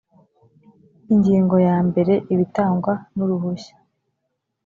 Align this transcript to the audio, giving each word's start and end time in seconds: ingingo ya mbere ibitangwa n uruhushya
ingingo 1.13 1.55
ya 1.67 1.77
mbere 1.87 2.13
ibitangwa 2.33 2.93
n 3.15 3.17
uruhushya 3.25 3.75